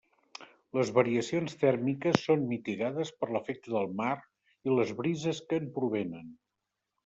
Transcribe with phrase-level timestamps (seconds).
[0.77, 4.11] Les variacions tèrmiques són mitigades per l'efecte del mar
[4.71, 6.37] i les brises que en provenen.